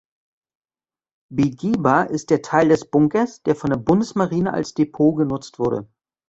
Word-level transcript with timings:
Begehbar 1.31 2.09
ist 2.09 2.31
der 2.31 2.41
Teil 2.41 2.69
des 2.69 2.89
Bunkers, 2.89 3.43
der 3.43 3.55
von 3.55 3.69
der 3.69 3.77
Bundesmarine 3.77 4.51
als 4.51 4.73
Depot 4.73 5.15
genutzt 5.15 5.59
wurde. 5.59 5.87